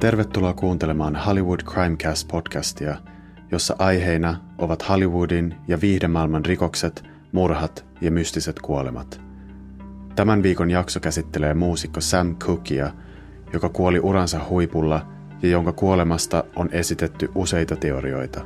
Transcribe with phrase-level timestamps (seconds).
[0.00, 2.96] Tervetuloa kuuntelemaan Hollywood Crimecast-podcastia,
[3.50, 9.20] jossa aiheina ovat Hollywoodin ja viihdemaailman rikokset, murhat ja mystiset kuolemat.
[10.16, 12.92] Tämän viikon jakso käsittelee muusikko Sam Cookia,
[13.52, 15.06] joka kuoli uransa huipulla
[15.42, 18.40] ja jonka kuolemasta on esitetty useita teorioita.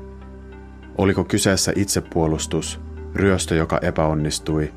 [0.99, 2.81] Oliko kyseessä itsepuolustus,
[3.15, 4.73] ryöstö, joka epäonnistui,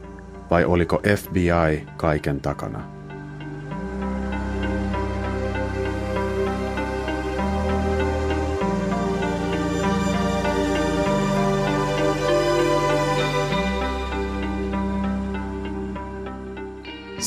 [0.49, 2.96] vai oliko FBI kaiken takana?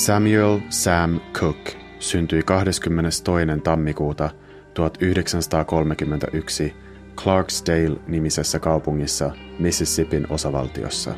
[0.00, 3.22] Samuel Sam Cook syntyi 22.
[3.62, 4.30] tammikuuta
[4.74, 6.74] 1931
[7.16, 11.14] Clarksdale-nimisessä kaupungissa Mississippin osavaltiossa.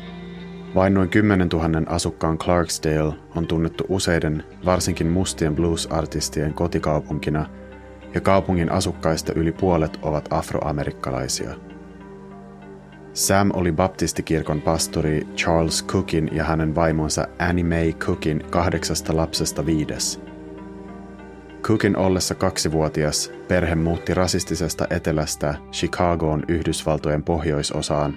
[0.75, 7.49] Vain noin 10 000 asukkaan Clarksdale on tunnettu useiden, varsinkin mustien blues-artistien kotikaupunkina,
[8.13, 11.55] ja kaupungin asukkaista yli puolet ovat afroamerikkalaisia.
[13.13, 20.21] Sam oli baptistikirkon pastori Charles Cookin ja hänen vaimonsa Annie Mae Cookin kahdeksasta lapsesta viides.
[21.61, 28.13] Cookin ollessa kaksivuotias perhe muutti rasistisesta etelästä Chicagoon Yhdysvaltojen pohjoisosaan,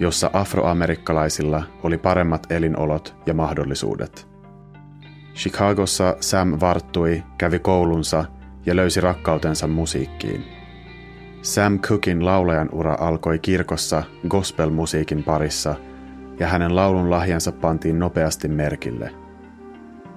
[0.00, 4.28] jossa afroamerikkalaisilla oli paremmat elinolot ja mahdollisuudet.
[5.34, 8.24] Chicagossa Sam varttui, kävi koulunsa
[8.66, 10.44] ja löysi rakkautensa musiikkiin–
[11.44, 15.74] Sam Cookin laulajan ura alkoi kirkossa gospelmusiikin parissa
[16.40, 19.14] ja hänen laulun lahjansa pantiin nopeasti merkille.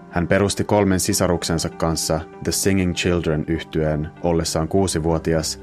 [0.09, 5.61] Hän perusti kolmen sisaruksensa kanssa The Singing Children yhtyeen ollessaan kuusivuotias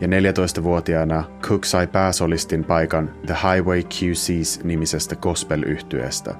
[0.00, 6.34] ja 14-vuotiaana Cook sai pääsolistin paikan The Highway QCs nimisestä gospel-yhtyeestä.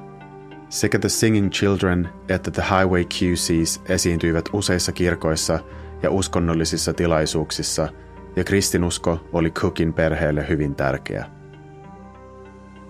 [0.69, 5.59] Sekä The Singing Children että The Highway QCs esiintyivät useissa kirkoissa
[6.03, 7.88] ja uskonnollisissa tilaisuuksissa–
[8.37, 11.27] ja kristinusko oli Cookin perheelle hyvin tärkeä.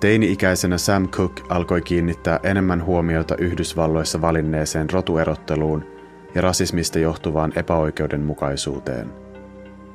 [0.01, 5.85] Teini-ikäisenä Sam Cook alkoi kiinnittää enemmän huomiota Yhdysvalloissa valinneeseen rotuerotteluun
[6.35, 9.13] ja rasismista johtuvaan epäoikeudenmukaisuuteen.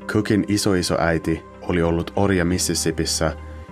[0.08, 3.32] Cookin isoisoäiti oli ollut orja Mississippissä,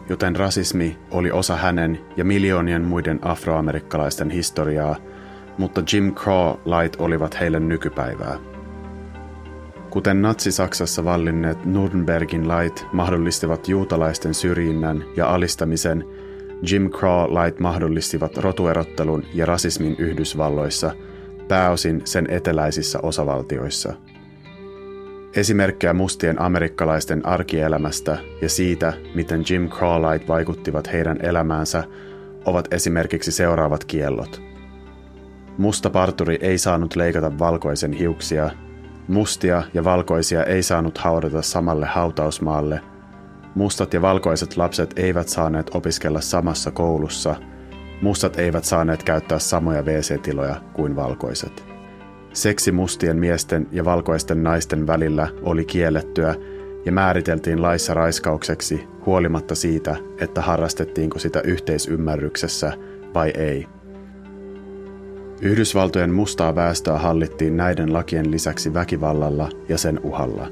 [0.10, 4.96] joten rasismi oli osa hänen ja miljoonien muiden afroamerikkalaisten historiaa,
[5.58, 8.57] mutta Jim Crow-lait olivat heille nykypäivää.
[9.90, 16.06] Kuten Natsi-Saksassa vallinneet Nürnbergin lait mahdollistivat juutalaisten syrjinnän ja alistamisen,
[16.72, 20.92] Jim Crow-lait mahdollistivat rotuerottelun ja rasismin Yhdysvalloissa,
[21.48, 23.94] pääosin sen eteläisissä osavaltioissa.
[25.36, 31.84] Esimerkkejä mustien amerikkalaisten arkielämästä ja siitä, miten Jim Crow-lait vaikuttivat heidän elämäänsä,
[32.46, 34.42] ovat esimerkiksi seuraavat kiellot.
[35.58, 38.50] Musta parturi ei saanut leikata valkoisen hiuksia
[39.08, 42.82] Mustia ja valkoisia ei saanut haudata samalle hautausmaalle.
[43.56, 47.36] Mustat ja valkoiset lapset eivät saaneet opiskella samassa koulussa.
[48.02, 51.66] Mustat eivät saaneet käyttää samoja WC-tiloja kuin valkoiset.
[52.34, 56.36] Seksi mustien miesten ja valkoisten naisten välillä oli kiellettyä
[56.86, 62.74] ja määriteltiin laissa raiskaukseksi huolimatta siitä, että harrastettiinko sitä yhteisymmärryksessä
[63.14, 63.68] vai ei.
[65.42, 70.48] Yhdysvaltojen mustaa väestöä hallittiin näiden lakien lisäksi väkivallalla ja sen uhalla.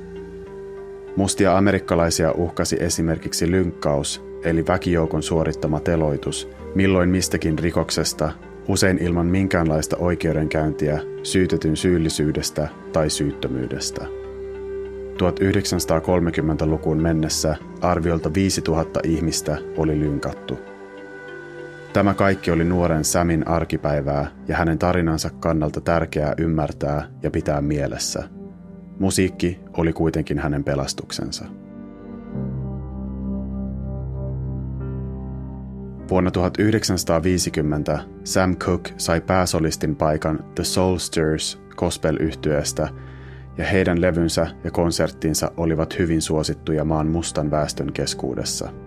[1.16, 8.32] Mustia amerikkalaisia uhkasi esimerkiksi lynkkaus, eli väkijoukon suorittama teloitus, milloin mistäkin rikoksesta,
[8.68, 14.06] usein ilman minkäänlaista oikeudenkäyntiä, syytetyn syyllisyydestä tai syyttömyydestä.
[15.14, 20.75] 1930-lukuun mennessä arviolta 5000 ihmistä oli lynkattu.
[21.96, 28.24] Tämä kaikki oli nuoren Samin arkipäivää ja hänen tarinansa kannalta tärkeää ymmärtää ja pitää mielessä.
[29.00, 31.46] Musiikki oli kuitenkin hänen pelastuksensa.
[36.10, 42.90] Vuonna 1950 Sam Cooke sai pääsolistin paikan The Soulsters gospel-yhtyeestä
[43.58, 48.70] ja heidän levynsä ja konserttinsa olivat hyvin suosittuja maan mustan väestön keskuudessa–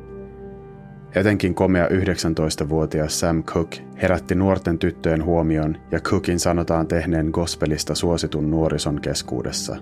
[1.15, 8.51] Etenkin komea 19-vuotias Sam Cook herätti nuorten tyttöjen huomion ja Cookin sanotaan tehneen gospelista suositun
[8.51, 9.77] nuorison keskuudessa.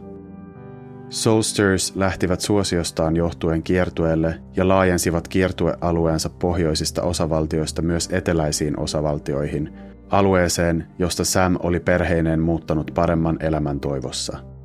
[1.09, 9.73] Soulsters lähtivät suosiostaan johtuen kiertueelle ja laajensivat kiertuealueensa pohjoisista osavaltioista myös eteläisiin osavaltioihin,
[10.11, 14.39] alueeseen, josta Sam oli perheineen muuttanut paremman elämän toivossa–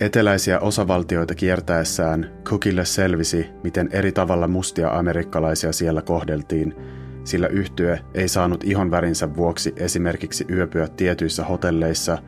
[0.00, 6.74] Eteläisiä osavaltioita kiertäessään Cookille selvisi, miten eri tavalla mustia amerikkalaisia siellä kohdeltiin,
[7.24, 12.18] sillä yhtye ei saanut ihonvärinsä vuoksi esimerkiksi yöpyä tietyissä hotelleissa,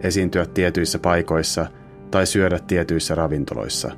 [0.00, 1.66] esiintyä tietyissä paikoissa
[2.10, 3.90] tai syödä tietyissä ravintoloissa.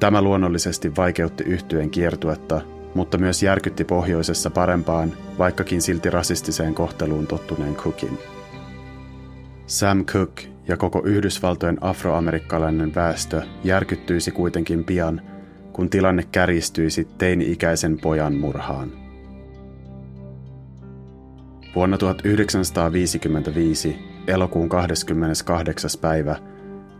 [0.00, 2.60] Tämä luonnollisesti vaikeutti yhtyeen kiertuetta,
[2.94, 8.18] mutta myös järkytti pohjoisessa parempaan, vaikkakin silti rasistiseen kohteluun tottuneen Cookin.
[9.66, 15.22] Sam Cook ja koko Yhdysvaltojen afroamerikkalainen väestö järkyttyisi kuitenkin pian,
[15.72, 18.92] kun tilanne kärjistyisi teini-ikäisen pojan murhaan.
[21.74, 23.96] Vuonna 1955,
[24.26, 25.90] elokuun 28.
[26.00, 26.36] päivä,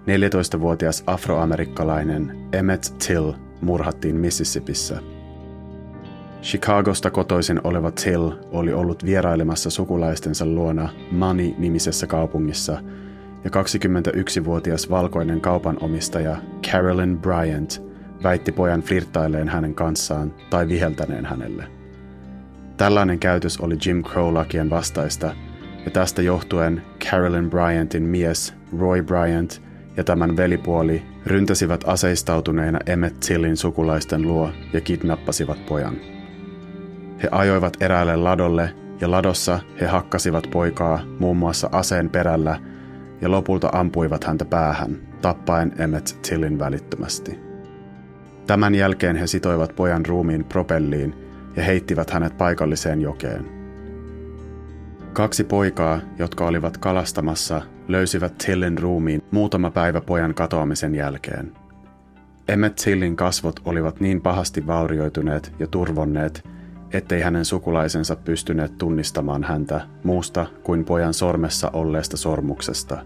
[0.00, 5.00] 14-vuotias afroamerikkalainen Emmett Till murhattiin Mississippissä.
[6.42, 12.80] Chicagosta kotoisin oleva Till oli ollut vierailemassa sukulaistensa luona Money-nimisessä kaupungissa–
[13.44, 17.82] ja 21-vuotias valkoinen kaupanomistaja Carolyn Bryant
[18.22, 21.64] väitti pojan flirttailleen hänen kanssaan tai viheltäneen hänelle.
[22.76, 25.34] Tällainen käytös oli Jim Crow-lakien vastaista,
[25.84, 29.62] ja tästä johtuen Carolyn Bryantin mies Roy Bryant
[29.96, 35.96] ja tämän velipuoli ryntäsivät aseistautuneina Emmett Tillin sukulaisten luo ja kidnappasivat pojan.
[37.22, 42.60] He ajoivat eräälle ladolle ja ladossa he hakkasivat poikaa muun muassa aseen perällä
[43.20, 47.38] ja lopulta ampuivat häntä päähän, tappaen Emmet Tillin välittömästi.
[48.46, 51.14] Tämän jälkeen he sitoivat pojan ruumiin propelliin
[51.56, 53.44] ja heittivät hänet paikalliseen jokeen.
[55.12, 61.52] Kaksi poikaa, jotka olivat kalastamassa, löysivät Tillin ruumiin muutama päivä pojan katoamisen jälkeen.
[62.48, 66.44] Emmet Tillin kasvot olivat niin pahasti vaurioituneet ja turvonneet,
[66.92, 73.04] ettei hänen sukulaisensa pystyneet tunnistamaan häntä muusta kuin pojan sormessa olleesta sormuksesta.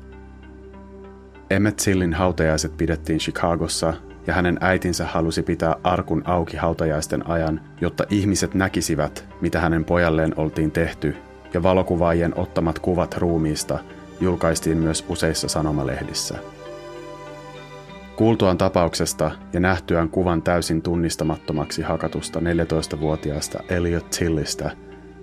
[1.51, 3.95] Emmett Sillin hautajaiset pidettiin Chicagossa
[4.27, 10.33] ja hänen äitinsä halusi pitää arkun auki hautajaisten ajan, jotta ihmiset näkisivät, mitä hänen pojalleen
[10.37, 11.17] oltiin tehty,
[11.55, 13.79] ja valokuvaajien ottamat kuvat ruumiista
[14.21, 16.54] julkaistiin myös useissa sanomalehdissä.
[18.17, 24.71] Kuultuaan tapauksesta ja nähtyään kuvan täysin tunnistamattomaksi hakatusta 14-vuotiaasta Elliot Tillistä,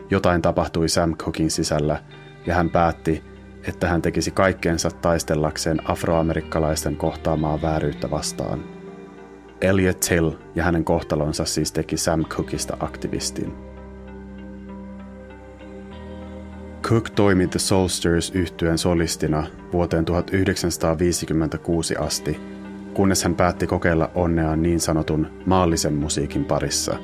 [0.09, 2.03] jotain tapahtui Sam Cookin sisällä
[2.45, 3.23] ja hän päätti,
[3.67, 8.63] että hän tekisi kaikkeensa taistellakseen afroamerikkalaisten kohtaamaa vääryyttä vastaan.
[9.61, 13.53] Elliot Till ja hänen kohtalonsa siis teki Sam Cookista aktivistin.
[16.81, 22.39] Cook toimi The Soulsters yhtyeen solistina vuoteen 1956 asti–
[22.93, 26.97] kunnes hän päätti kokeilla onneaan niin sanotun maallisen musiikin parissa.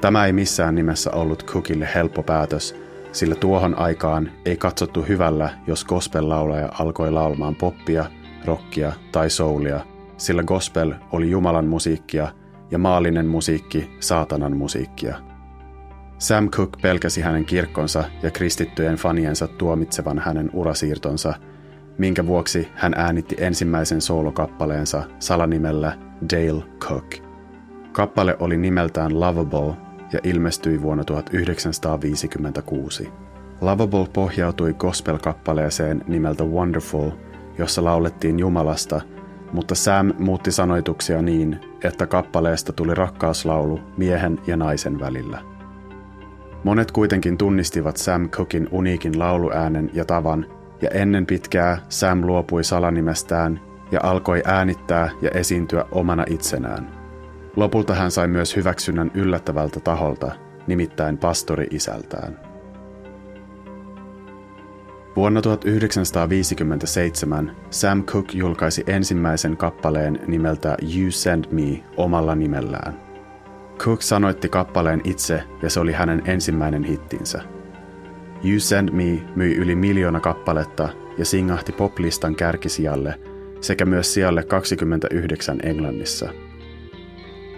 [0.00, 2.76] Tämä ei missään nimessä ollut Cookille helppo päätös,
[3.12, 8.04] sillä tuohon aikaan ei katsottu hyvällä, jos gospel-laulaja alkoi laulamaan poppia,
[8.44, 9.80] rockia tai soulia,
[10.16, 12.28] sillä gospel oli Jumalan musiikkia
[12.70, 15.16] ja maallinen musiikki saatanan musiikkia.
[16.18, 21.34] Sam Cook pelkäsi hänen kirkkonsa ja kristittyjen faniensa tuomitsevan hänen urasiirtonsa–
[21.98, 25.98] minkä vuoksi hän äänitti ensimmäisen soolokappaleensa salanimellä
[26.32, 27.14] Dale Cook.
[27.92, 29.74] Kappale oli nimeltään Lovable
[30.12, 33.10] ja ilmestyi vuonna 1956.
[33.60, 37.10] Lovable pohjautui gospel-kappaleeseen nimeltä Wonderful,
[37.58, 39.00] jossa laulettiin Jumalasta,
[39.52, 45.38] mutta Sam muutti sanoituksia niin, että kappaleesta tuli rakkauslaulu miehen ja naisen välillä.
[46.64, 50.46] Monet kuitenkin tunnistivat Sam Cookin uniikin lauluäänen ja tavan,
[50.82, 53.60] ja ennen pitkää Sam luopui salanimestään
[53.92, 57.04] ja alkoi äänittää ja esiintyä omana itsenään.
[57.56, 60.32] Lopulta hän sai myös hyväksynnän yllättävältä taholta,
[60.66, 62.40] nimittäin pastori-isältään.
[65.16, 73.00] Vuonna 1957 Sam Cooke julkaisi ensimmäisen kappaleen nimeltä You Send Me omalla nimellään.
[73.78, 77.42] Cook sanoitti kappaleen itse ja se oli hänen ensimmäinen hittinsä–
[78.44, 83.14] You Send Me myi yli miljoona kappaletta ja singahti poplistan kärkisijalle
[83.60, 86.28] sekä myös sijalle 29 Englannissa.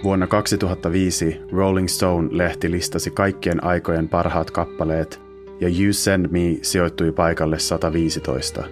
[0.04, 5.20] Vuonna 2005 Rolling Stone-lehti listasi kaikkien aikojen parhaat kappaleet
[5.60, 8.64] ja You Send Me sijoittui paikalle 115.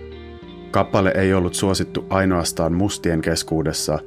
[0.70, 3.98] Kappale ei ollut suosittu ainoastaan mustien keskuudessa,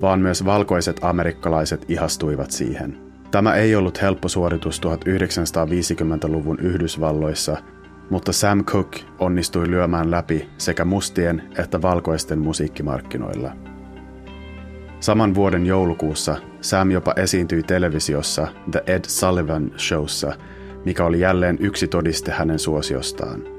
[0.00, 2.96] vaan myös valkoiset amerikkalaiset ihastuivat siihen–
[3.32, 7.56] Tämä ei ollut helppo suoritus 1950-luvun Yhdysvalloissa,
[8.10, 13.52] mutta Sam Cooke onnistui lyömään läpi sekä mustien että valkoisten musiikkimarkkinoilla.
[15.00, 20.32] Saman vuoden joulukuussa Sam jopa esiintyi televisiossa The Ed Sullivan Showssa,
[20.84, 23.51] mikä oli jälleen yksi todiste hänen suosiostaan.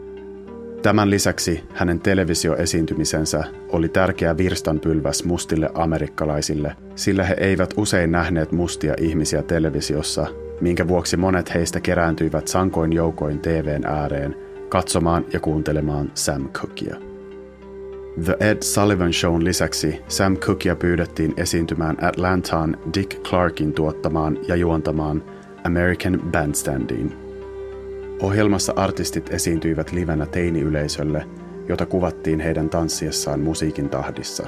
[0.83, 8.93] Tämän lisäksi hänen televisioesiintymisensä oli tärkeä virstanpylväs mustille amerikkalaisille, sillä he eivät usein nähneet mustia
[8.99, 10.27] ihmisiä televisiossa,
[10.61, 14.35] minkä vuoksi monet heistä kerääntyivät sankoin joukoin TVn ääreen
[14.69, 16.95] katsomaan ja kuuntelemaan Sam Cookia.
[18.25, 25.23] The Ed Sullivan Shown lisäksi Sam Cookia pyydettiin esiintymään Atlantaan Dick Clarkin tuottamaan ja juontamaan
[25.63, 27.22] American Bandstandiin.
[28.23, 31.25] Ohjelmassa artistit esiintyivät livenä teiniyleisölle,
[31.69, 34.47] jota kuvattiin heidän tanssiessaan musiikin tahdissa.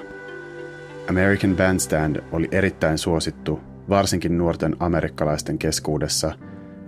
[1.09, 6.31] American Bandstand oli erittäin suosittu, varsinkin nuorten amerikkalaisten keskuudessa,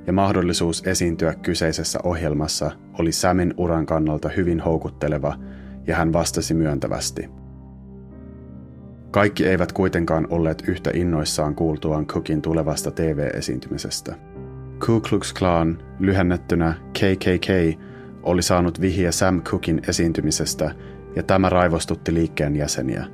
[0.08, 5.36] ja mahdollisuus esiintyä kyseisessä ohjelmassa oli Samin uran kannalta hyvin houkutteleva,
[5.88, 7.30] ja hän vastasi myöntävästi.
[9.12, 14.16] Kaikki eivät kuitenkaan olleet yhtä innoissaan kuultuaan Cookin tulevasta TV-esiintymisestä.
[14.86, 17.80] Ku Klux Klan, lyhennettynä KKK,
[18.24, 20.72] oli saanut vihiä Sam Cookin esiintymisestä
[21.16, 23.06] ja tämä raivostutti liikkeen jäseniä.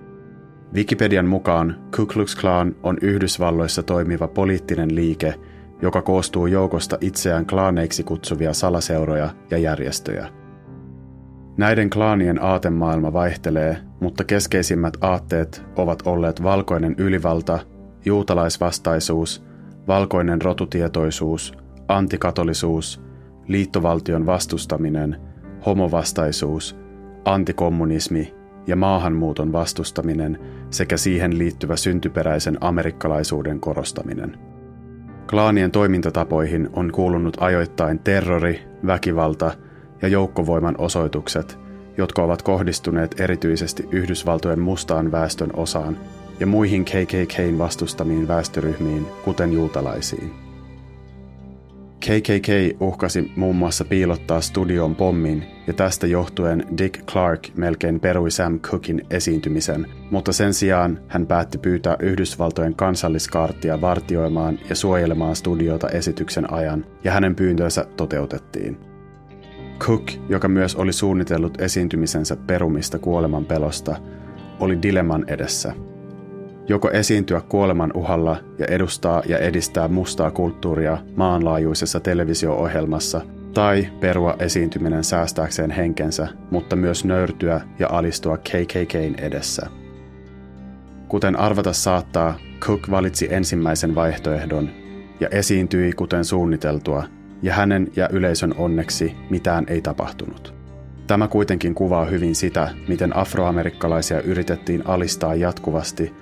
[0.73, 5.35] Wikipedian mukaan Ku Klux Klan on Yhdysvalloissa toimiva poliittinen liike,
[5.81, 10.27] joka koostuu joukosta itseään klaaneiksi kutsuvia salaseuroja ja järjestöjä.
[11.57, 17.59] Näiden klaanien aatemaailma vaihtelee, mutta keskeisimmät aatteet ovat olleet valkoinen ylivalta,
[18.05, 19.52] juutalaisvastaisuus,
[19.87, 21.53] valkoinen rotutietoisuus,
[21.87, 23.01] antikatolisuus,
[23.47, 25.17] liittovaltion vastustaminen,
[25.65, 26.75] homovastaisuus,
[27.25, 28.33] antikommunismi
[28.67, 34.37] ja maahanmuuton vastustaminen sekä siihen liittyvä syntyperäisen amerikkalaisuuden korostaminen.
[35.29, 39.51] Klaanien toimintatapoihin on kuulunut ajoittain terrori, väkivalta
[40.01, 41.59] ja joukkovoiman osoitukset,
[41.97, 45.97] jotka ovat kohdistuneet erityisesti Yhdysvaltojen mustaan väestön osaan
[46.39, 50.43] ja muihin KKKn vastustamiin väestöryhmiin, kuten juutalaisiin.
[52.03, 58.59] KKK uhkasi muun muassa piilottaa studion pommin ja tästä johtuen Dick Clark melkein perui Sam
[58.59, 66.53] Cookin esiintymisen, mutta sen sijaan hän päätti pyytää Yhdysvaltojen kansalliskaartia vartioimaan ja suojelemaan studiota esityksen
[66.53, 68.77] ajan, ja hänen pyyntönsä toteutettiin.
[69.79, 73.95] Cook, joka myös oli suunnitellut esiintymisensä perumista kuoleman pelosta,
[74.59, 75.73] oli dilemman edessä–
[76.67, 83.21] joko esiintyä kuoleman uhalla ja edustaa ja edistää mustaa kulttuuria maanlaajuisessa televisio-ohjelmassa,
[83.53, 89.67] tai perua esiintyminen säästääkseen henkensä, mutta myös nöyrtyä ja alistua KKKn edessä.
[91.07, 94.69] Kuten arvata saattaa, Cook valitsi ensimmäisen vaihtoehdon
[95.19, 97.03] ja esiintyi kuten suunniteltua,
[97.41, 100.53] ja hänen ja yleisön onneksi mitään ei tapahtunut.
[101.07, 106.13] Tämä kuitenkin kuvaa hyvin sitä, miten afroamerikkalaisia yritettiin alistaa jatkuvasti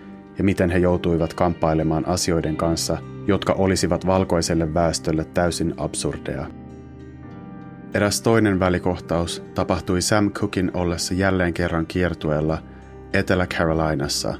[0.41, 6.47] ja miten he joutuivat kamppailemaan asioiden kanssa, jotka olisivat valkoiselle väestölle täysin absurdeja.
[7.93, 12.63] Eräs toinen välikohtaus tapahtui Sam Cookin ollessa jälleen kerran kiertueella
[13.13, 14.33] Etelä-Carolinassa.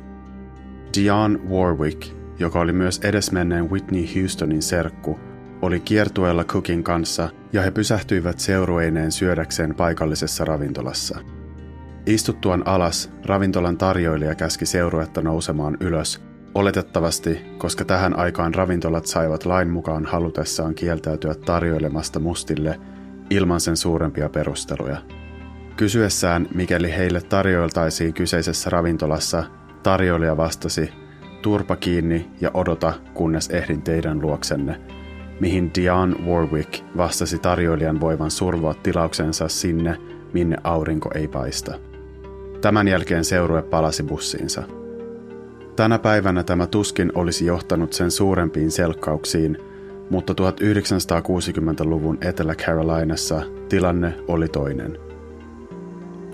[0.98, 2.08] Dion Warwick,
[2.40, 5.20] joka oli myös edesmenneen Whitney Houstonin serkku,
[5.62, 11.20] oli kiertueella Cookin kanssa ja he pysähtyivät seurueineen syödäkseen paikallisessa ravintolassa–
[12.06, 16.22] Istuttuaan alas, ravintolan tarjoilija käski seuruetta nousemaan ylös,
[16.56, 22.80] oletettavasti, koska tähän aikaan ravintolat saivat lain mukaan halutessaan kieltäytyä tarjoilemasta mustille
[23.30, 24.98] ilman sen suurempia perusteluja.
[25.78, 29.44] Kysyessään, mikäli heille tarjoiltaisiin kyseisessä ravintolassa,
[29.84, 30.90] tarjoilija vastasi,
[31.42, 34.82] turpa kiinni ja odota, kunnes ehdin teidän luoksenne,
[35.40, 39.98] mihin Dion Warwick vastasi tarjoilijan voivan survoa tilauksensa sinne,
[40.34, 41.91] minne aurinko ei paista.
[42.62, 44.64] Tämän jälkeen seurue palasi bussiinsa.
[45.76, 49.58] Tänä päivänä tämä tuskin olisi johtanut sen suurempiin selkkauksiin,
[50.10, 54.98] mutta 1960-luvun Etelä-Carolinassa tilanne oli toinen.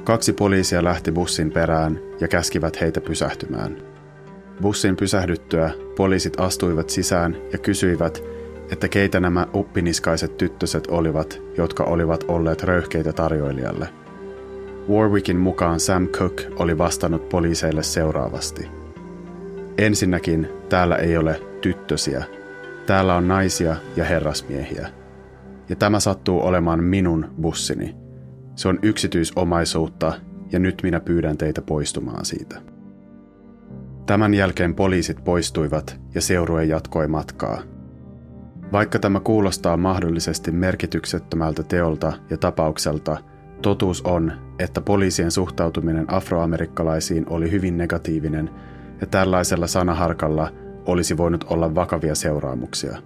[0.04, 3.78] Kaksi poliisia lähti bussin perään ja käskivät heitä pysähtymään.
[4.62, 8.24] Bussin pysähdyttyä poliisit astuivat sisään ja kysyivät,
[8.72, 13.90] että keitä nämä uppiniskaiset tyttöset olivat, jotka olivat olleet röyhkeitä tarjoilijalle–
[14.90, 18.68] Warwickin mukaan Sam Cook oli vastannut poliiseille seuraavasti.
[19.78, 22.24] Ensinnäkin täällä ei ole tyttösiä.
[22.86, 24.90] Täällä on naisia ja herrasmiehiä.
[25.70, 27.96] Ja tämä sattuu olemaan minun bussini.
[28.56, 30.14] Se on yksityisomaisuutta
[30.52, 32.62] ja nyt minä pyydän teitä poistumaan siitä.
[34.06, 37.62] Tämän jälkeen poliisit poistuivat ja seurue jatkoi matkaa.
[38.72, 43.18] Vaikka tämä kuulostaa mahdollisesti merkityksettömältä teolta ja tapaukselta–
[43.62, 48.50] Totuus on, että poliisien suhtautuminen afroamerikkalaisiin oli hyvin negatiivinen
[49.02, 50.52] ja tällaisella sanaharkalla
[50.86, 52.98] olisi voinut olla vakavia seuraamuksia.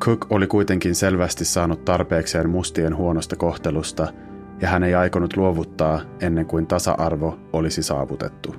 [0.00, 4.12] Cook oli kuitenkin selvästi saanut tarpeekseen mustien huonosta kohtelusta
[4.60, 8.54] ja hän ei aikonut luovuttaa ennen kuin tasa-arvo olisi saavutettu.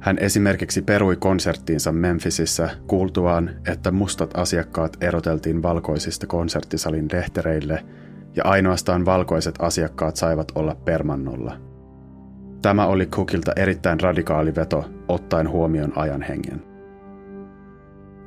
[0.00, 7.84] Hän esimerkiksi perui konserttiinsa Memphisissä kuultuaan, että mustat asiakkaat eroteltiin valkoisista konserttisalin lehtereille–
[8.36, 11.56] ja ainoastaan valkoiset asiakkaat saivat olla permannolla.
[12.62, 16.62] Tämä oli Cookilta erittäin radikaali veto, ottaen huomioon ajan hengen.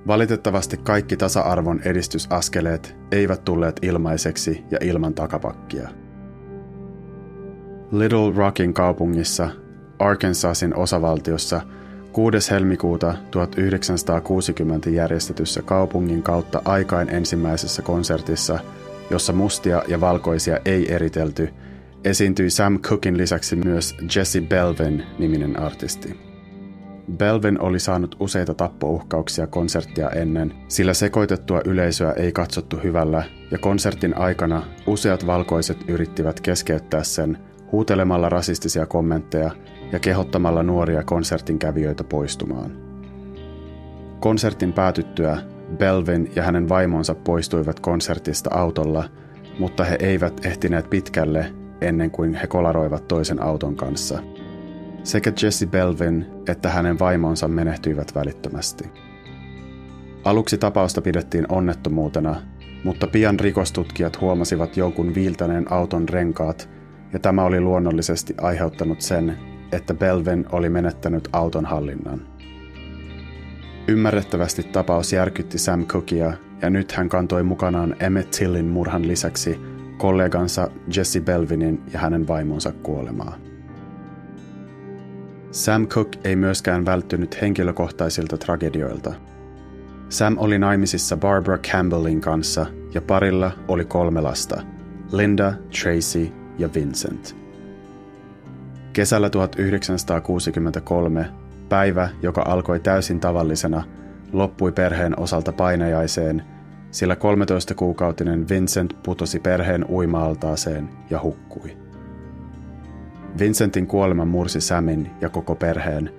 [0.07, 5.89] Valitettavasti kaikki tasa-arvon edistysaskeleet eivät tulleet ilmaiseksi ja ilman takapakkia.
[7.91, 9.49] Little Rockin kaupungissa,
[9.99, 11.61] Arkansasin osavaltiossa–
[12.13, 12.51] 6.
[12.51, 18.59] helmikuuta 1960 järjestetyssä kaupungin kautta aikain ensimmäisessä konsertissa,
[19.09, 21.49] jossa mustia ja valkoisia ei eritelty,
[22.03, 26.19] esiintyi Sam Cookin lisäksi myös Jesse Belvin niminen artisti.
[27.17, 34.17] Belvin oli saanut useita tappouhkauksia konserttia ennen, sillä sekoitettua yleisöä ei katsottu hyvällä, ja konsertin
[34.17, 37.37] aikana useat valkoiset yrittivät keskeyttää sen
[37.71, 39.51] huutelemalla rasistisia kommentteja
[39.91, 42.71] ja kehottamalla nuoria konsertin kävijöitä poistumaan.
[44.19, 45.37] Konsertin päätyttyä
[45.73, 49.03] Belvin ja hänen vaimonsa poistuivat konsertista autolla,
[49.59, 54.19] mutta he eivät ehtineet pitkälle ennen kuin he kolaroivat toisen auton kanssa.
[55.03, 58.83] Sekä Jesse Belvin että hänen vaimonsa menehtyivät välittömästi.
[60.23, 62.35] Aluksi tapausta pidettiin onnettomuutena,
[62.83, 66.69] mutta pian rikostutkijat huomasivat jonkun viiltäneen auton renkaat,
[67.13, 69.37] ja tämä oli luonnollisesti aiheuttanut sen,
[69.71, 72.32] että Belven oli menettänyt auton hallinnan.
[73.87, 79.59] Ymmärrettävästi tapaus järkytti Sam Cookia ja nyt hän kantoi mukanaan Emmett Tillin murhan lisäksi
[79.97, 83.37] kollegansa Jesse Belvinin ja hänen vaimonsa kuolemaa.
[85.51, 89.13] Sam Cook ei myöskään välttynyt henkilökohtaisilta tragedioilta.
[90.09, 94.61] Sam oli naimisissa Barbara Campbellin kanssa ja parilla oli kolme lasta,
[95.11, 97.35] Linda, Tracy ja Vincent–
[98.93, 101.25] Kesällä 1963
[101.73, 103.83] päivä, joka alkoi täysin tavallisena,
[104.33, 106.43] loppui perheen osalta painajaiseen,
[106.91, 111.77] sillä 13-kuukautinen Vincent putosi perheen uimaaltaaseen ja hukkui.
[113.39, 116.09] Vincentin kuolema mursi Samin ja koko perheen,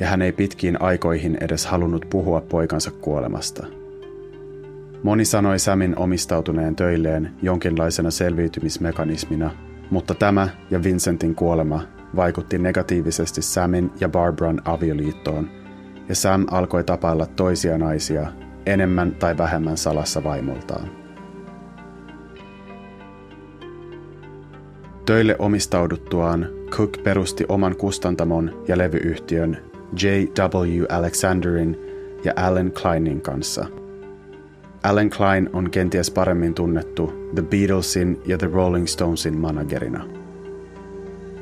[0.00, 3.66] ja hän ei pitkiin aikoihin edes halunnut puhua poikansa kuolemasta.
[5.02, 9.50] Moni sanoi Samin omistautuneen töilleen jonkinlaisena selviytymismekanismina,
[9.90, 11.82] mutta tämä ja Vincentin kuolema
[12.16, 15.50] vaikutti negatiivisesti Samin ja Barbaran avioliittoon,
[16.08, 18.26] ja Sam alkoi tapailla toisia naisia
[18.66, 20.90] enemmän tai vähemmän salassa vaimoltaan.
[25.06, 29.56] Töille omistauduttuaan Cook perusti oman kustantamon ja levyyhtiön
[30.02, 30.84] J.W.
[30.88, 31.76] Alexanderin
[32.24, 33.66] ja Alan Kleinin kanssa.
[34.82, 40.04] Alan Klein on kenties paremmin tunnettu The Beatlesin ja The Rolling Stonesin managerina–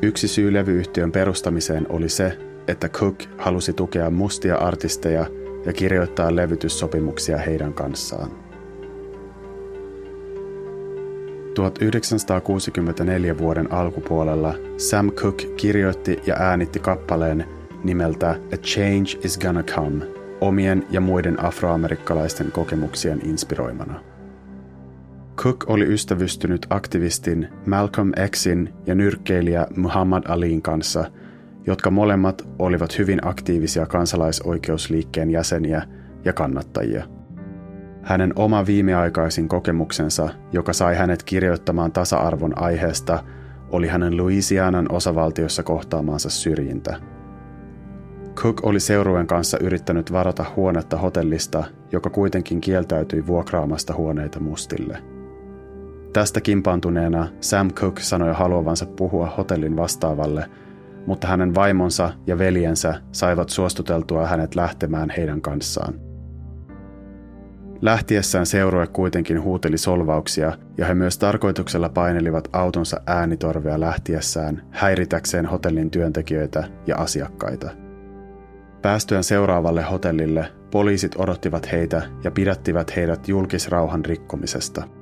[0.03, 5.27] Yksi syy levyyhtiön perustamiseen oli se, että Cook halusi tukea mustia artisteja
[5.67, 8.31] ja kirjoittaa levytyssopimuksia heidän kanssaan.
[11.55, 17.45] 1964 vuoden alkupuolella Sam Cooke kirjoitti ja äänitti kappaleen
[17.85, 20.07] nimeltä A Change is Gonna Come
[20.41, 24.01] omien ja muiden afroamerikkalaisten kokemuksien inspiroimana.
[25.39, 31.11] Cook oli ystävystynyt aktivistin Malcolm Xin ja nyrkkeilijä Muhammad Aliin kanssa,
[31.67, 35.83] jotka molemmat olivat hyvin aktiivisia kansalaisoikeusliikkeen jäseniä
[36.25, 37.05] ja kannattajia.
[38.03, 43.25] Hänen oma viimeaikaisin kokemuksensa, joka sai hänet kirjoittamaan tasa-arvon aiheesta,
[43.71, 46.97] oli hänen Louisianan osavaltiossa kohtaamaansa syrjintä.
[48.35, 55.03] Cook oli seurueen kanssa yrittänyt varata huonetta hotellista, joka kuitenkin kieltäytyi vuokraamasta huoneita mustille–
[56.13, 60.51] Tästä kimpaantuneena Sam Cook sanoi haluavansa puhua hotellin vastaavalle,
[61.07, 65.95] mutta hänen vaimonsa ja veljensä saivat suostuteltua hänet lähtemään heidän kanssaan.
[67.83, 75.91] Lähtiessään seurue kuitenkin huuteli solvauksia ja he myös tarkoituksella painelivat autonsa äänitorvea lähtiessään häiritäkseen hotellin
[75.91, 77.71] työntekijöitä ja asiakkaita.
[78.83, 84.83] Päästyään seuraavalle hotellille poliisit odottivat heitä ja pidättivät heidät julkisrauhan rikkomisesta–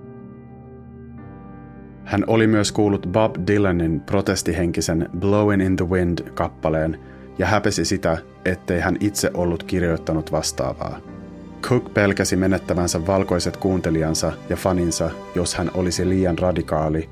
[2.06, 7.00] hän oli myös kuullut Bob Dylanin protestihenkisen Blowin in the Wind-kappaleen
[7.38, 10.98] ja häpesi sitä, ettei hän itse ollut kirjoittanut vastaavaa.
[11.62, 17.10] Cook pelkäsi menettävänsä valkoiset kuuntelijansa ja faninsa, jos hän olisi liian radikaali,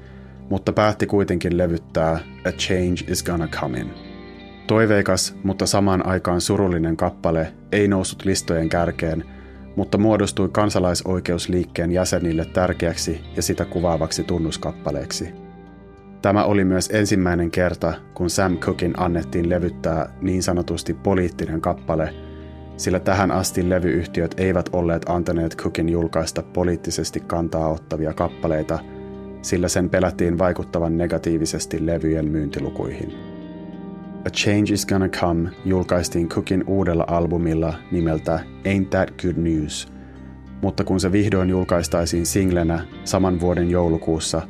[0.50, 3.90] mutta päätti kuitenkin levyttää A Change is Gonna Come In.
[4.66, 9.24] Toiveikas, mutta samaan aikaan surullinen kappale ei noussut listojen kärkeen–
[9.76, 15.28] mutta muodostui kansalaisoikeusliikkeen jäsenille tärkeäksi ja sitä kuvaavaksi tunnuskappaleeksi.
[16.22, 22.14] Tämä oli myös ensimmäinen kerta, kun Sam Cookin annettiin levyttää niin sanotusti poliittinen kappale,
[22.76, 28.78] sillä tähän asti levyyhtiöt eivät olleet antaneet Cookin julkaista poliittisesti kantaa ottavia kappaleita,
[29.42, 33.33] sillä sen pelättiin vaikuttavan negatiivisesti levyjen myyntilukuihin.
[34.26, 39.88] A Change is Gonna Come julkaistiin Cookin uudella albumilla nimeltä Ain't That Good News,
[40.62, 44.42] mutta kun se vihdoin julkaistaisiin singlenä saman vuoden joulukuussa,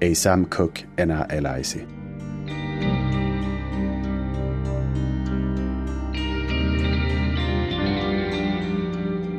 [0.00, 1.86] ei Sam Cooke enää eläisi.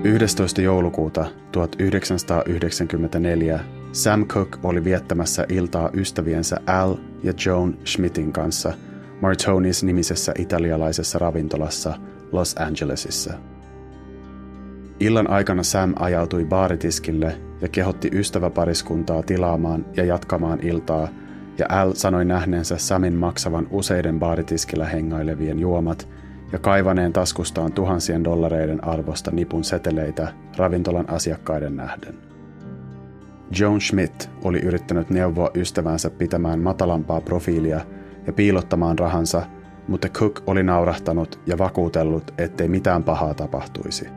[0.03, 0.61] 11.
[0.61, 3.59] joulukuuta 1994
[3.91, 8.73] Sam Cooke oli viettämässä iltaa ystäviensä Al ja Joan Schmidtin kanssa
[9.21, 11.93] Martonis nimisessä italialaisessa ravintolassa
[12.31, 13.33] Los Angelesissa.
[14.99, 21.07] Illan aikana Sam ajautui baaritiskille ja kehotti ystäväpariskuntaa tilaamaan ja jatkamaan iltaa,
[21.57, 26.07] ja Al sanoi nähneensä Samin maksavan useiden baaritiskillä hengailevien juomat–
[26.51, 32.15] ja kaivaneen taskustaan tuhansien dollareiden arvosta nipun seteleitä ravintolan asiakkaiden nähden.
[33.59, 37.81] Joan Schmidt oli yrittänyt neuvoa ystävänsä pitämään matalampaa profiilia
[38.27, 39.41] ja piilottamaan rahansa,
[39.87, 44.07] mutta Cook oli naurahtanut ja vakuutellut, ettei mitään pahaa tapahtuisi.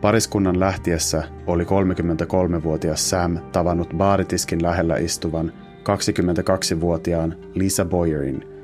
[0.00, 8.44] Pariskunnan lähtiessä oli 33-vuotias Sam tavannut baaritiskin lähellä istuvan 22-vuotiaan Lisa Boyerin–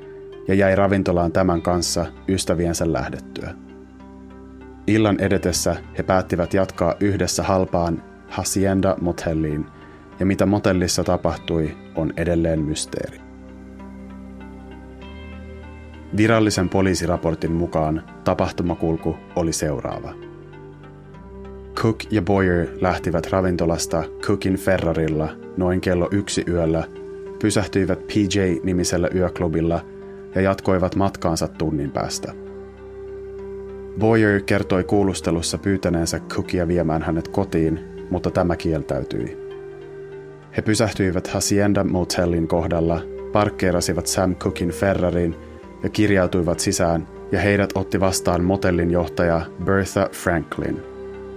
[0.47, 3.53] ja jäi ravintolaan tämän kanssa ystäviensä lähdettyä.
[4.87, 9.65] Illan edetessä he päättivät jatkaa yhdessä halpaan Hacienda Motelliin,
[10.19, 13.20] ja mitä motellissa tapahtui, on edelleen mysteeri.
[16.17, 20.13] Virallisen poliisiraportin mukaan tapahtumakulku oli seuraava.
[21.75, 26.83] Cook ja Boyer lähtivät ravintolasta Cookin Ferrarilla noin kello yksi yöllä,
[27.41, 29.81] pysähtyivät PJ-nimisellä yöklubilla–
[30.35, 32.33] ja jatkoivat matkaansa tunnin päästä.
[33.99, 39.37] Boyer kertoi kuulustelussa pyytäneensä Cookia viemään hänet kotiin, mutta tämä kieltäytyi.
[40.57, 45.35] He pysähtyivät Hacienda Motellin kohdalla, parkkeerasivat Sam Cookin Ferrarin
[45.83, 50.81] ja kirjautuivat sisään, ja heidät otti vastaan motellin johtaja Bertha Franklin.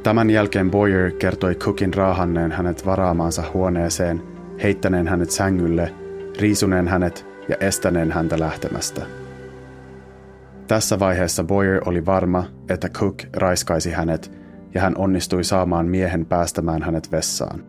[0.02, 4.22] Tämän jälkeen Boyer kertoi Cookin raahanneen hänet varaamaansa huoneeseen,
[4.62, 5.94] heittäneen hänet sängylle,
[6.38, 9.00] riisuneen hänet ja estäneen häntä lähtemästä.
[10.66, 14.32] Tässä vaiheessa Boyer oli varma, että Cook raiskaisi hänet
[14.74, 17.64] ja hän onnistui saamaan miehen päästämään hänet vessaan.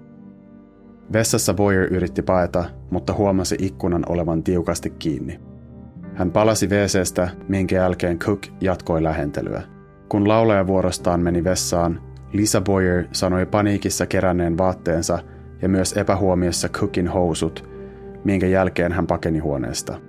[1.14, 5.40] Vessassa Boyer yritti paeta, mutta huomasi ikkunan olevan tiukasti kiinni.
[6.16, 9.62] Hän palasi WCstä, minkä jälkeen Cook jatkoi lähentelyä.
[10.10, 12.02] Kun laulaja vuorostaan meni vessaan,
[12.34, 15.20] Lisa Boyer sanoi paniikissa keränneen vaatteensa
[15.62, 17.64] ja myös epähuomiossa Cookin housut–
[18.26, 20.02] minkä jälkeen hän pakeni huoneesta.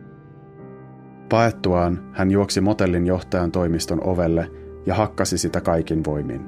[1.29, 4.51] Paettuaan hän juoksi motellin johtajan toimiston ovelle
[4.87, 6.41] ja hakkasi sitä kaikin voimin.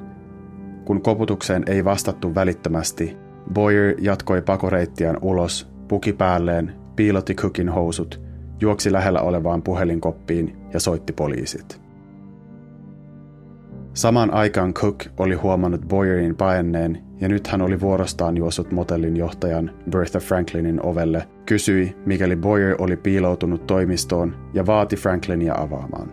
[0.85, 3.17] Kun koputukseen ei vastattu välittömästi,
[3.53, 8.21] Boyer jatkoi pakoreittiään ulos, puki päälleen, piilotti Cookin housut,
[8.61, 11.81] juoksi lähellä olevaan puhelinkoppiin ja soitti poliisit.
[13.95, 19.71] Samaan aikaan Cook oli huomannut Boyerin paenneen ja nyt hän oli vuorostaan juossut motellin johtajan
[19.91, 26.11] Bertha Franklinin ovelle, kysyi, mikäli Boyer oli piiloutunut toimistoon ja vaati Franklinia avaamaan.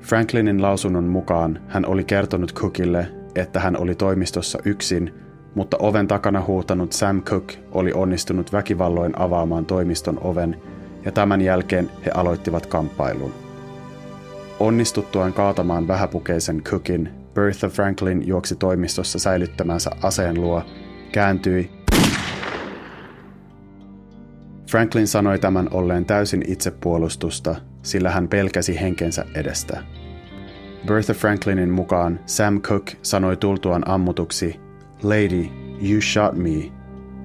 [0.00, 5.14] Franklinin lausunnon mukaan hän oli kertonut Cookille, että hän oli toimistossa yksin,
[5.54, 10.56] mutta oven takana huutanut Sam Cook oli onnistunut väkivalloin avaamaan toimiston oven
[11.06, 13.34] ja tämän jälkeen he aloittivat kamppailun.
[14.60, 20.62] Onnistuttuaan kaatamaan vähäpukeisen Cookin, Bertha Franklin juoksi toimistossa säilyttämänsä aseen luo,
[21.12, 21.70] kääntyi.
[24.70, 29.82] Franklin sanoi tämän olleen täysin itsepuolustusta, sillä hän pelkäsi henkensä edestä.
[30.86, 34.60] Bertha Franklinin mukaan Sam Cook sanoi tultuaan ammutuksi,
[35.02, 35.46] Lady,
[35.90, 36.72] you shot me,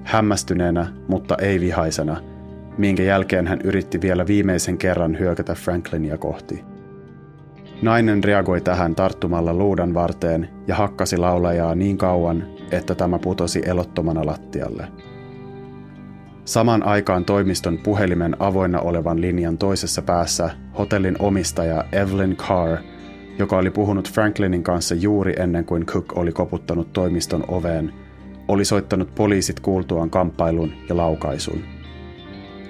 [0.04, 2.31] hämmästyneenä, mutta ei vihaisena,
[2.78, 6.64] minkä jälkeen hän yritti vielä viimeisen kerran hyökätä Franklinia kohti.
[7.82, 14.26] Nainen reagoi tähän tarttumalla luudan varteen ja hakkasi laulajaa niin kauan, että tämä putosi elottomana
[14.26, 14.88] lattialle.
[16.44, 22.78] Saman aikaan toimiston puhelimen avoinna olevan linjan toisessa päässä hotellin omistaja Evelyn Carr,
[23.38, 27.92] joka oli puhunut Franklinin kanssa juuri ennen kuin Cook oli koputtanut toimiston oveen,
[28.48, 31.62] oli soittanut poliisit kuultuaan kamppailun ja laukaisun.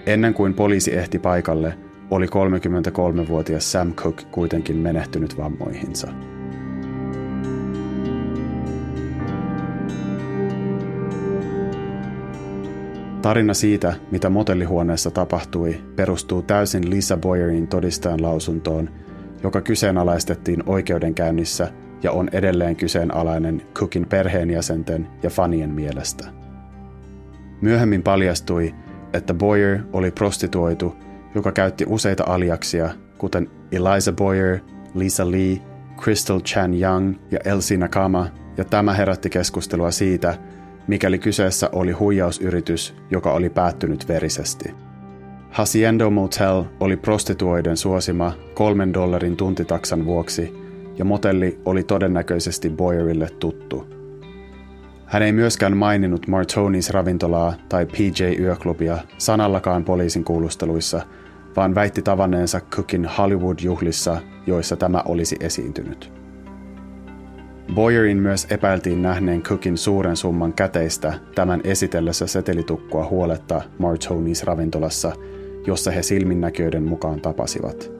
[0.06, 1.78] Ennen kuin poliisi ehti paikalle,
[2.10, 6.08] oli 33-vuotias Sam Cook kuitenkin menehtynyt vammoihinsa.
[13.22, 18.90] Tarina siitä, mitä motellihuoneessa tapahtui, perustuu täysin Lisa Boyerin todistajan lausuntoon,
[19.42, 26.28] joka kyseenalaistettiin oikeudenkäynnissä ja on edelleen kyseenalainen Cookin perheenjäsenten ja fanien mielestä.
[27.60, 28.74] Myöhemmin paljastui,
[29.12, 30.96] että Boyer oli prostituoitu
[31.34, 34.58] joka käytti useita aliaksia, kuten Eliza Boyer,
[34.94, 35.58] Lisa Lee,
[36.02, 40.38] Crystal Chan Young ja Elsie Nakama, ja tämä herätti keskustelua siitä,
[40.86, 44.74] mikäli kyseessä oli huijausyritys, joka oli päättynyt verisesti.
[45.50, 50.54] Haciendo Motel oli prostituoiden suosima kolmen dollarin tuntitaksan vuoksi,
[50.98, 54.01] ja motelli oli todennäköisesti Boyerille tuttu.
[55.12, 61.02] Hän ei myöskään maininnut Martonis ravintolaa tai PJ-yöklubia sanallakaan poliisin kuulusteluissa,
[61.56, 66.12] vaan väitti tavanneensa Cookin Hollywood-juhlissa, joissa tämä olisi esiintynyt.
[67.74, 75.12] Boyerin myös epäiltiin nähneen Cookin suuren summan käteistä tämän esitellessä setelitukkua huoletta Martonis ravintolassa,
[75.66, 77.90] jossa he silminnäköiden mukaan tapasivat.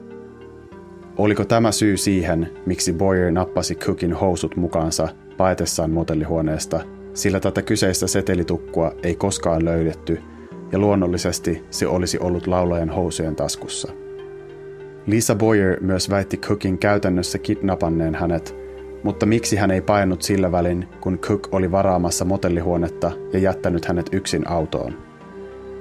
[1.17, 6.79] Oliko tämä syy siihen, miksi Boyer nappasi Cookin housut mukaansa paetessaan motellihuoneesta,
[7.13, 10.19] sillä tätä kyseistä setelitukkua ei koskaan löydetty,
[10.71, 13.91] ja luonnollisesti se olisi ollut laulajan housujen taskussa.
[15.07, 18.55] Lisa Boyer myös väitti Cookin käytännössä kidnappanneen hänet,
[19.03, 24.09] mutta miksi hän ei painut sillä välin, kun Cook oli varaamassa motellihuonetta ja jättänyt hänet
[24.11, 24.93] yksin autoon?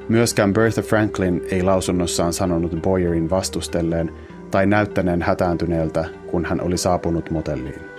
[0.09, 4.12] Myöskään Bertha Franklin ei lausunnossaan sanonut Boyerin vastustelleen
[4.51, 7.91] tai näyttäneen hätääntyneeltä, kun hän oli saapunut motelliin.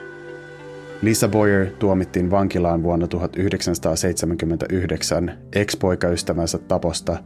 [1.03, 7.17] Lisa Boyer tuomittiin vankilaan vuonna 1979 ex-poikaystävänsä taposta,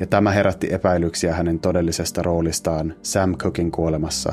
[0.00, 4.32] ja tämä herätti epäilyksiä hänen todellisesta roolistaan Sam Cookin kuolemassa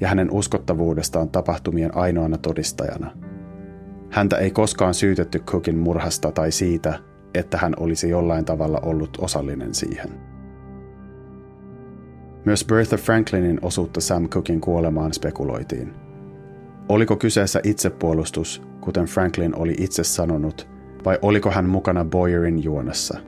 [0.00, 3.10] ja hänen uskottavuudestaan tapahtumien ainoana todistajana.
[4.10, 6.98] Häntä ei koskaan syytetty Cookin murhasta tai siitä,
[7.34, 10.08] että hän olisi jollain tavalla ollut osallinen siihen.
[12.44, 16.07] Myös Bertha Franklinin osuutta Sam Cookin kuolemaan spekuloitiin.
[16.88, 20.68] Oliko kyseessä itsepuolustus, kuten Franklin oli itse sanonut,
[21.04, 23.18] vai oliko hän mukana Boyerin juonessa?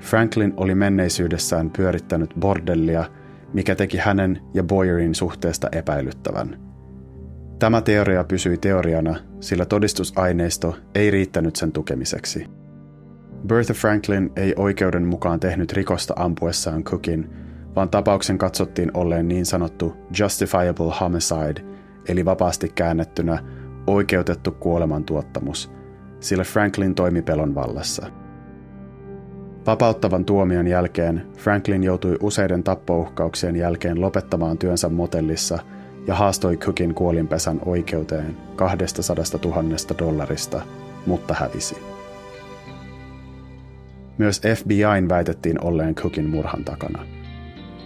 [0.00, 3.04] Franklin oli menneisyydessään pyörittänyt bordellia,
[3.52, 6.60] mikä teki hänen ja Boyerin suhteesta epäilyttävän.
[7.58, 12.46] Tämä teoria pysyi teoriana, sillä todistusaineisto ei riittänyt sen tukemiseksi.
[13.46, 17.30] Bertha Franklin ei oikeuden mukaan tehnyt rikosta ampuessaan Cookin,
[17.76, 21.71] vaan tapauksen katsottiin olleen niin sanottu justifiable homicide,
[22.08, 23.38] eli vapaasti käännettynä
[23.86, 25.70] oikeutettu kuolemantuottamus,
[26.20, 28.06] sillä Franklin toimi pelon vallassa.
[29.66, 35.58] Vapauttavan tuomion jälkeen Franklin joutui useiden tappouhkauksien jälkeen lopettamaan työnsä motellissa
[36.06, 39.62] ja haastoi Cookin kuolinpesän oikeuteen 200 000
[39.98, 40.62] dollarista,
[41.06, 41.76] mutta hävisi.
[44.18, 47.06] Myös FBIn väitettiin olleen Cookin murhan takana–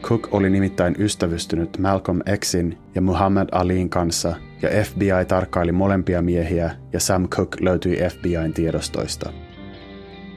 [0.06, 6.70] Cook oli nimittäin ystävystynyt Malcolm Xin ja Muhammad Aliin kanssa, ja FBI tarkkaili molempia miehiä
[6.92, 9.32] ja Sam Cook löytyi FBIn tiedostoista.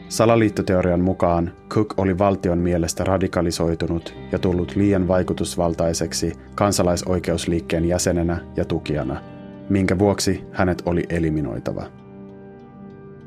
[0.08, 9.22] Salaliittoteorian mukaan Cook oli valtion mielestä radikalisoitunut ja tullut liian vaikutusvaltaiseksi kansalaisoikeusliikkeen jäsenenä ja tukijana,
[9.70, 11.99] minkä vuoksi hänet oli eliminoitava.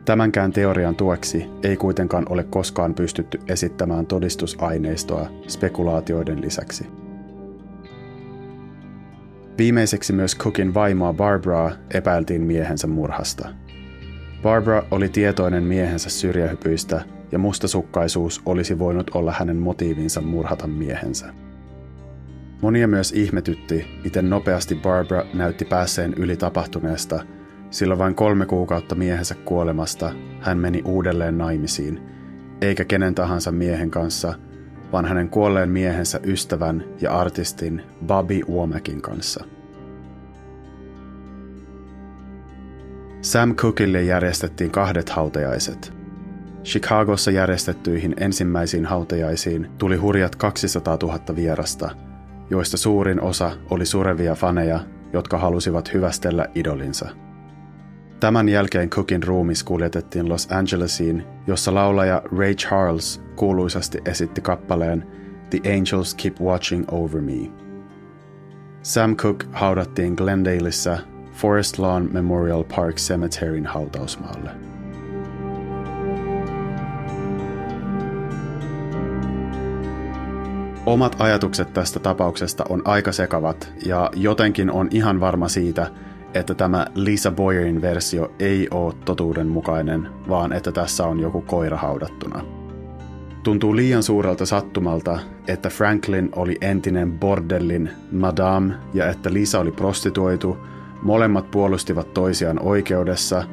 [0.04, 6.86] Tämänkään teorian tueksi ei kuitenkaan ole koskaan pystytty esittämään todistusaineistoa spekulaatioiden lisäksi.
[9.58, 13.48] Viimeiseksi myös Cookin vaimoa Barbaraa epäiltiin miehensä murhasta.
[14.42, 21.34] Barbara oli tietoinen miehensä syrjähypyistä ja mustasukkaisuus olisi voinut olla hänen motiivinsa murhata miehensä.
[22.62, 27.20] Monia myös ihmetytti, miten nopeasti Barbara näytti päässeen yli tapahtuneesta–
[27.72, 32.00] sillä vain kolme kuukautta miehensä kuolemasta hän meni uudelleen naimisiin,
[32.60, 34.34] eikä kenen tahansa miehen kanssa,
[34.92, 39.44] vaan hänen kuolleen miehensä ystävän ja artistin Bobby Womakin kanssa.
[43.20, 45.92] Sam Cookille järjestettiin kahdet hautajaiset.
[46.64, 51.90] Chicagossa järjestettyihin ensimmäisiin hautajaisiin tuli hurjat 200 000 vierasta,
[52.50, 54.80] joista suurin osa oli surevia faneja,
[55.12, 57.08] jotka halusivat hyvästellä idolinsa–
[58.22, 65.06] Tämän jälkeen Cookin ruumis kuljetettiin Los Angelesiin, jossa laulaja Ray Charles kuuluisasti esitti kappaleen
[65.50, 67.50] The Angels Keep Watching Over Me.
[68.82, 70.98] Sam Cook haudattiin Glendaleissa
[71.32, 74.50] Forest Lawn Memorial Park Cemeteryn hautausmaalle.
[80.86, 85.90] Omat ajatukset tästä tapauksesta on aika sekavat ja jotenkin on ihan varma siitä,
[86.34, 92.44] että tämä Lisa Boyerin versio ei ole totuudenmukainen, vaan että tässä on joku koira haudattuna.
[93.42, 95.18] Tuntuu liian suurelta sattumalta,
[95.48, 100.58] että Franklin oli entinen bordellin madame ja että Lisa oli prostituoitu,
[101.02, 103.44] molemmat puolustivat toisiaan oikeudessa,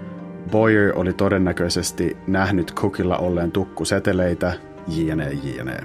[0.52, 4.54] Boyer oli todennäköisesti nähnyt Cookilla olleen tukkuseteleitä,
[4.88, 5.78] jne jne.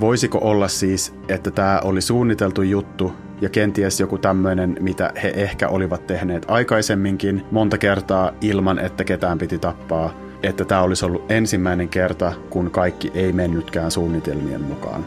[0.00, 5.68] Voisiko olla siis, että tämä oli suunniteltu juttu ja kenties joku tämmöinen, mitä he ehkä
[5.68, 11.88] olivat tehneet aikaisemminkin monta kertaa ilman, että ketään piti tappaa, että tämä olisi ollut ensimmäinen
[11.88, 15.06] kerta, kun kaikki ei mennytkään suunnitelmien mukaan.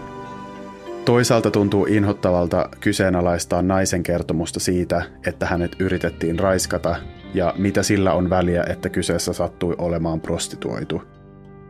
[1.05, 6.95] Toisaalta tuntuu inhottavalta kyseenalaistaa naisen kertomusta siitä, että hänet yritettiin raiskata
[7.33, 11.01] ja mitä sillä on väliä, että kyseessä sattui olemaan prostituoitu.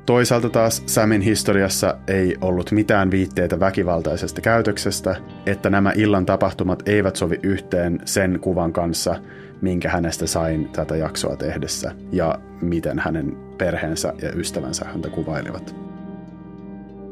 [0.05, 7.15] Toisaalta taas Samin historiassa ei ollut mitään viitteitä väkivaltaisesta käytöksestä, että nämä illan tapahtumat eivät
[7.15, 9.15] sovi yhteen sen kuvan kanssa,
[9.61, 15.75] minkä hänestä sain tätä jaksoa tehdessä ja miten hänen perheensä ja ystävänsä häntä kuvailivat.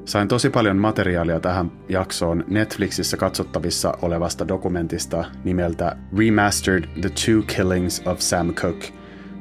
[0.06, 8.02] Sain tosi paljon materiaalia tähän jaksoon Netflixissä katsottavissa olevasta dokumentista nimeltä Remastered The Two Killings
[8.06, 8.88] of Sam Cooke,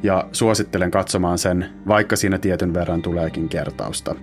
[0.03, 4.15] ja suosittelen katsomaan sen, vaikka siinä tietyn verran tuleekin kertausta.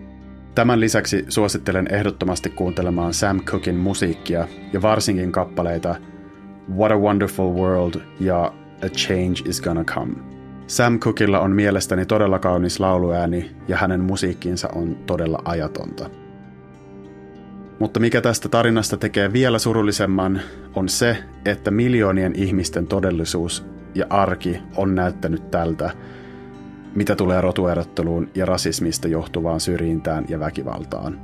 [0.56, 5.96] Tämän lisäksi suosittelen ehdottomasti kuuntelemaan Sam Cookin musiikkia ja varsinkin kappaleita
[6.76, 8.54] What a Wonderful World ja
[8.86, 10.14] A Change is Gonna Come.
[10.68, 16.10] Sam Cookilla on mielestäni todella kaunis lauluääni ja hänen musiikkinsa on todella ajatonta.
[17.80, 20.42] Mutta mikä tästä tarinasta tekee vielä surullisemman,
[20.76, 25.92] on se, että miljoonien ihmisten todellisuus ja arki on näyttänyt tältä,
[26.96, 31.22] mitä tulee rotuerotteluun ja rasismista johtuvaan syrjintään ja väkivaltaan.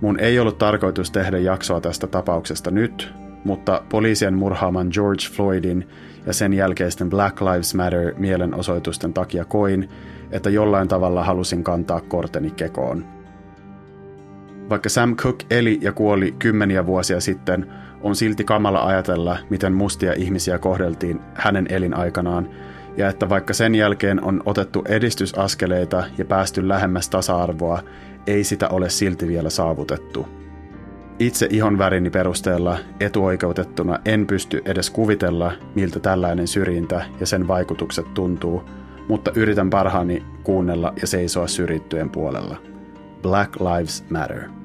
[0.00, 3.12] Mun ei ollut tarkoitus tehdä jaksoa tästä tapauksesta nyt,
[3.44, 5.88] mutta poliisien murhaaman George Floydin
[6.26, 9.88] ja sen jälkeisten Black Lives Matter mielenosoitusten takia koin,
[10.30, 13.04] että jollain tavalla halusin kantaa korteni kekoon–
[14.70, 20.12] vaikka Sam Cooke eli ja kuoli kymmeniä vuosia sitten, on silti kamala ajatella, miten mustia
[20.12, 22.48] ihmisiä kohdeltiin hänen elinaikanaan,
[22.96, 27.82] ja että vaikka sen jälkeen on otettu edistysaskeleita ja päästy lähemmäs tasa-arvoa,
[28.26, 30.28] ei sitä ole silti vielä saavutettu.
[31.18, 38.14] Itse ihon värini perusteella etuoikeutettuna en pysty edes kuvitella, miltä tällainen syrjintä ja sen vaikutukset
[38.14, 38.62] tuntuu,
[39.08, 42.56] mutta yritän parhaani kuunnella ja seisoa syrjittyjen puolella.
[43.22, 44.59] Black Lives Matter.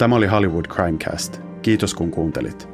[0.00, 1.40] Tämä oli Hollywood Crimecast.
[1.62, 2.68] Kiitos kun kuuntelit.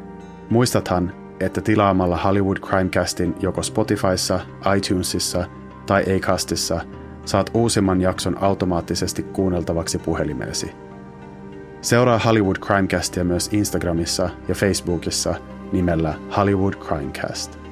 [0.51, 4.41] Muistathan, että tilaamalla Hollywood Crimecastin joko Spotifyssa,
[4.77, 5.45] iTunesissa
[5.87, 6.81] tai Acastissa
[7.25, 10.73] saat uusimman jakson automaattisesti kuunneltavaksi puhelimeesi.
[11.81, 15.35] Seuraa Hollywood Crimecastia myös Instagramissa ja Facebookissa
[15.73, 17.66] nimellä Hollywood Crimecast.